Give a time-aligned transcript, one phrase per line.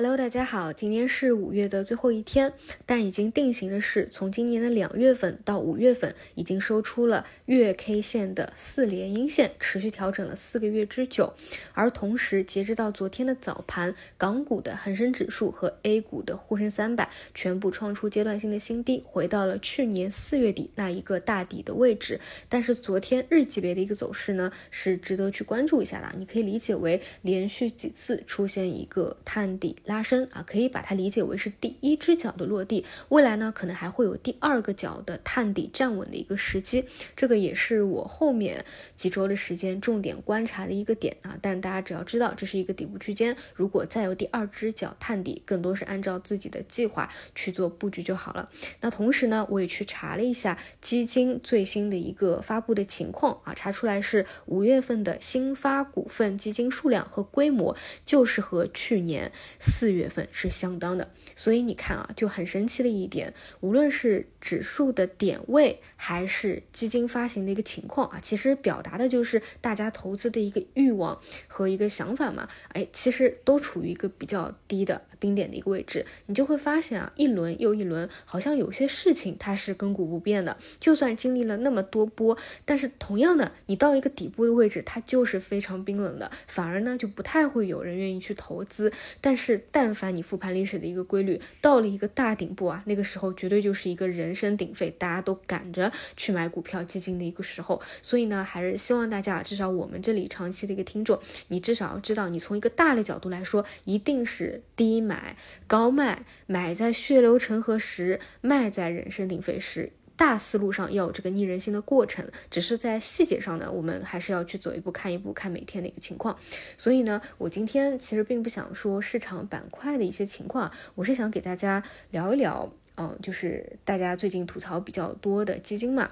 [0.00, 2.52] Hello，大家好，今天是五月的最后一天，
[2.86, 11.34] 但已经定型的是，从今年的两月份到五月份，已经收出了月 K 线的四连阴线，持续调整了四个月之久。
[11.72, 22.20] 而同时，截止到昨天的早盘，港股的恒生指数和 A 股的沪深三百全部创出阶段性的新低，回到了去年四月底那一个大底的位置。
[22.48, 29.74] 但是昨天日级别的一个走势呢，是值得去关注一下的，你可以理解为连续几次出现一个探底。
[29.88, 36.84] 拉伸啊，可以把它理解为是第一只脚的落地，未来呢可能还会有第二个脚的探底站稳的一个时机，
[37.16, 38.66] 这个也是我后面
[38.96, 41.38] 几周的时间重点观察的一个点啊。
[41.40, 48.50] 但大家只要知道这是一个底部区间，如果再有第二只脚探底，更多是按照自己的计划去做布局就好了。
[48.82, 57.74] 那同时呢，我也去查了一下基金最新的一个发布的情况啊，查出来是五月份的新发股份基金数量和规模
[58.04, 59.32] 就是和去年。
[59.78, 72.48] 四月份是相当的，所以你看啊，就很神奇的一点，无论是指数的点位，还是基金发行的一个情况啊，其实表达的就是大家投资的一个欲望和一个想法嘛。
[72.72, 89.67] 哎，其实都处于一个比较低的冰点的一个位置，你就会发现啊，一轮又一轮，好像有些事情它是亘古不变的，就算经历了那么多波，但是同样的，你到一个底部的位置，它就是非常冰冷的，反而呢就不太会有人愿意去投资，但是。
[89.70, 97.80] 但凡你复盘历史的一个规律，到了一个大顶部啊，那个时候绝对就是一个人声鼎沸，大家都赶着去买股票基金的一个时候。
[98.02, 109.92] 所以呢，还是希望大家，至少我们这里长期的一个听众，你至少要知道，你从一个大的角度来说，一定是低买高卖，买在血流成河时，卖在人声鼎沸时。
[110.18, 116.36] 大思路上要有这个逆人性的过程，只是在细节上呢，我们还是要去走一步看一步，看每天的一个情况。
[116.76, 126.10] 所以呢，我今天其实并不想说市场板块的一些情况，我是想给大家聊一聊，嗯，就是大家最近吐槽比较多的基金嘛。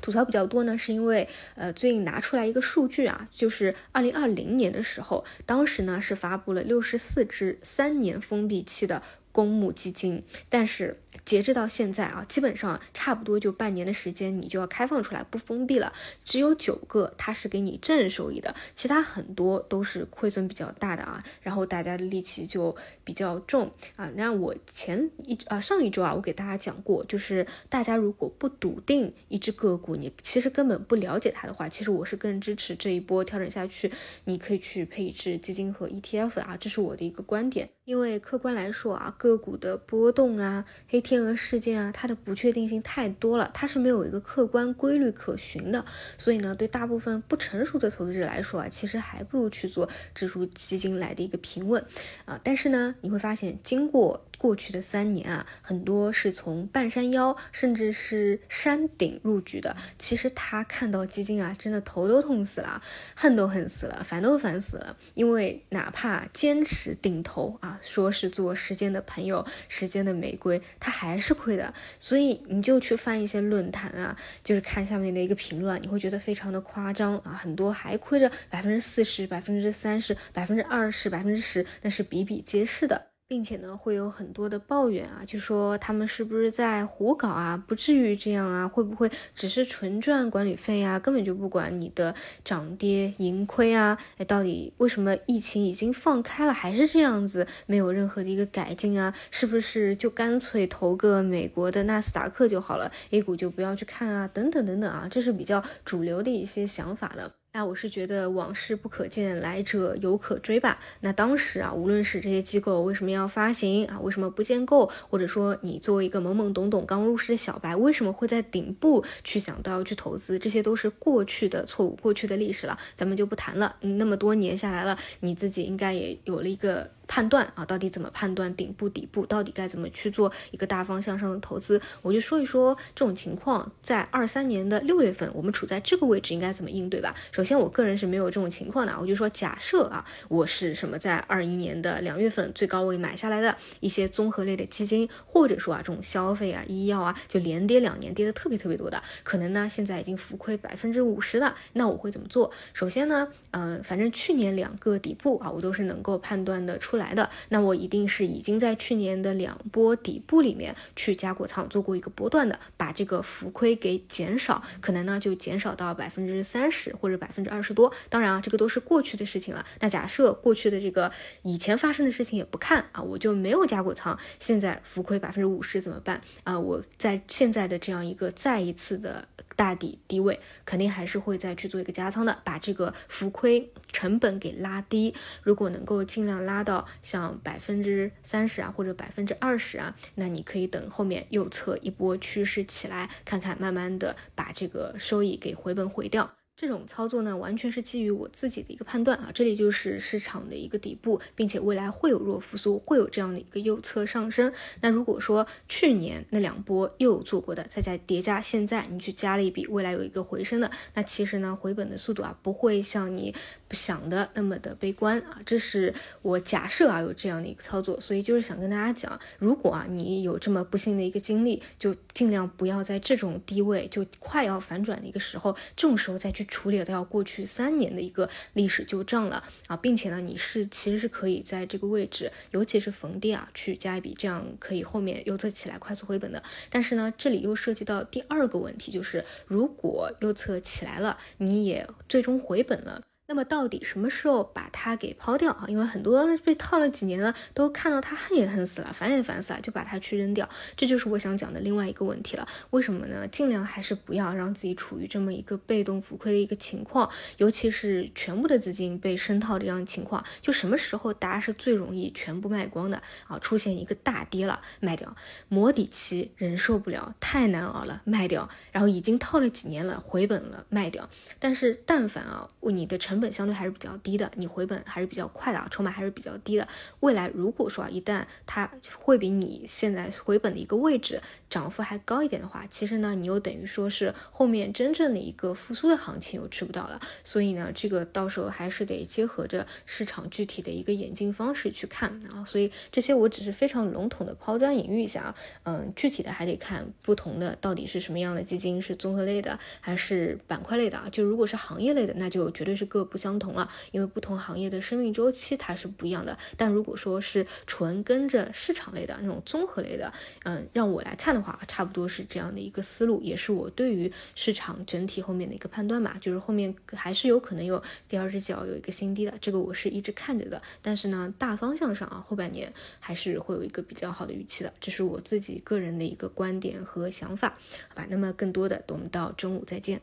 [0.00, 9.02] 吐槽比较多呢，是因为呃，最近拿出来一个数据啊，就是二零二零年的时候，当时呢是发布了六十四只三年封闭期的。
[9.32, 15.92] 公募基金，但是截至到现在啊，基本上差不多就半年的时间，你就要开放出来不封闭了。
[16.24, 21.22] 只有九个它是给你正收益的，其他很多都是亏损比较大的啊。
[21.40, 22.74] 然后大家的戾气就
[23.04, 24.10] 比较重啊。
[24.14, 33.90] 那我前一啊上一周啊，我给大家讲过，就是大家如果不笃定一只个股，你其实根本不了解它的话，其实我是更支持这一波调整下去，
[34.24, 37.68] 你可以去配置基金和 ETF 啊，这是我的一个观点。
[37.84, 45.84] 因为客观来说啊，个个股的波动啊，黑天鹅事件啊，它的不确定性太多了，它是没有一个客观规律可循的。
[46.16, 51.84] 所以呢，对大部分不成熟的投资者来说啊，其实还不如去做指数基金来的一个平稳
[52.24, 52.40] 啊。
[52.42, 54.24] 但是呢，你会发现经过。
[54.38, 59.76] 过去的三年啊，很多是从半山腰甚至是山顶入局的。
[59.98, 62.80] 其实他看到基金啊，真的头都痛死了，
[63.16, 64.96] 恨都恨死了，烦都烦死了。
[65.14, 71.74] 因为哪怕坚持顶头啊，说是做时间的朋友、时间的玫瑰，他还是亏的。
[71.98, 83.07] 所以你就去翻一些论坛啊，就是看下面的一个评论，你会觉得非常的夸张啊，很多还亏着百分之四十、百分之三十、百分之二十、百分之十，那是比比皆是的。
[83.28, 87.62] 并且呢，会有很多的抱怨啊，就说他们是不是在胡搞啊？
[87.68, 90.98] 不至于这样啊，会不会只是纯赚管理费啊？
[90.98, 93.98] 根本就不管你的涨跌盈亏啊？
[94.16, 99.14] 哎，到底为什么疫情已经放开了，还是这样子，没有任何的一个改进啊？
[99.30, 104.26] 是不是就干脆投个美国的纳斯达克就好了？A 股就不要去看啊？
[104.32, 107.30] 等等等等啊，这是比较主流的一些想法的。
[107.58, 110.78] 那我是觉得往事不可见，来者犹可追吧。
[111.00, 123.74] 那当时啊，无论是这些机构为什么要发行啊，为什么不建构，或者说你作为一个懵懵懂懂刚入市的小白，为什么会在顶部去想到要去投资，这些都是过去的错误，过去的历史了，咱们就不谈了。
[123.80, 126.88] 那么多年下来了，你自己应该也有了一个。
[127.08, 131.80] 判断啊，到底怎么判断顶部、底部，到底该怎么去做一个大方向上的投资？
[132.02, 137.14] 我就说一说这种情况，在二三年的六月份，我们处在这个位置应该怎么应对吧？
[137.32, 152.50] 首先，我个人是没有这种情况的，我就说假设啊，我是什么在二一年的两月份最高位买下来的一些综合类的基金，或者说啊这种消费啊、医药啊，就连跌两年跌的特别特别多的，可能呢现在已经浮亏百分之五十了，那我会怎么做？
[152.74, 156.97] 首先呢，嗯，反正去年两个底部啊，我都是能够判断的出。
[156.98, 167.90] 来的，那我一定是已经在去年的两波底部里面去加过仓，做过一个波段的，把这个浮亏给减少，可能呢就减少到百分之三十或者百分之二十多。
[168.10, 169.64] 当然啊，这个都是过去的事情了。
[169.80, 171.10] 那假设过去的这个
[171.42, 176.58] 以前发生的事情也不看啊，我就没有加过仓，现在浮亏百分之五十怎么办啊？
[176.58, 179.26] 我在现在的这样一个再一次的。
[179.58, 185.12] 大底低位肯定还是会再去做一个加仓的，把这个浮亏成本给拉低。
[185.42, 196.30] 如果能够尽量拉到像百分之三十啊，或者百分之二十啊，那你可以等后面右侧一波趋势起来，看看慢慢的把这个收益给回本回掉。
[196.58, 204.52] 这种操作呢，完全是基于我自己的一个判断啊，这里就是市场的一个底部，并且未来会有弱复苏，会有这样的一个右侧上升。
[204.80, 213.32] 那如果说去年那两波又有做过的，再加叠加现在你去加了一笔，未来有一个回升的，那其实呢，回本的速度啊，不会像你
[213.70, 215.38] 想的那么的悲观啊。
[215.46, 226.47] 这是我假设啊有这样的一个操作，所以就是想跟大家讲，如果啊你有这么不幸的一个经历，就尽量不要在这种低位就快要反转的一个时候，这种时候再去。
[226.48, 236.42] 处理掉过去三年的一个历史旧账了啊，并且呢，你是其实是可以在这个位置，尤其是逢低啊，去加一笔，这样可以后面右侧起来快速回本的。
[236.68, 243.02] 但是呢，这里又涉及到第二个问题，就是如果右侧起来了，你也最终回本了。
[243.30, 245.66] 那么到底什么时候把它给抛掉啊？
[245.68, 250.48] 因为很多被套了几年了，都看到它恨也恨死了，烦也烦死了，就把它去扔掉。
[250.74, 252.48] 这就是我想讲的另外一个问题了。
[252.70, 253.28] 为什么呢？
[253.28, 263.38] 尽量还是不要让自己处于这么一个被动浮亏的一个情况，尤其是全部的资金被深套这样的情况，就什么时候大家是最容易全部卖光的啊？
[263.40, 265.06] 出现一个大跌了，卖掉；
[265.50, 271.10] 磨底期忍受不了，太难熬了，卖掉；然后已经套了几年了，回本了，卖掉。
[271.38, 276.68] 但是但凡啊，你的成成本相对还是比较低的，你回本还是比较快的啊，筹码还是比较低的。
[277.00, 281.20] 未来如果说，一旦它会比你现在回本的一个位置
[281.50, 287.00] 涨幅还高一点的话，其实呢，你又等于说是后面真正的一个复苏的行情又吃不到了。
[287.24, 292.44] 所以呢，这个到时候还是得结合着市场具体的一个演进方式去看啊。
[292.44, 301.08] 所以这些我只是非常笼统的抛砖引玉一下啊，嗯，具体的还得看不同的到底是什么样的基金，是综合类的还是板块类的啊？
[301.10, 303.07] 就如果是行业类的，那就绝对是各。
[303.08, 306.36] 不相同了，因为不同行业的生命周期它是不一样的。
[306.56, 310.12] 但如果说是纯跟着市场类的那种综合类的，
[310.44, 320.60] 嗯，让我来看的话，差不多是这样的一个思路，也是我对于市场整体后面的一个判断嘛，就是后面还是有可能有第二只脚有一个新低的，这个我是一直看着的。
[320.82, 327.56] 但是呢，大方向上啊，后半年还是会有一个比较好的预期的，这是我自己个人的一个观点和想法，
[327.88, 328.06] 好吧？
[328.10, 330.00] 那么更多的，我们到中午再见。